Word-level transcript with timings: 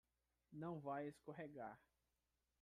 Não 0.51 0.79
vai 0.79 1.09
escorregar 1.09 1.79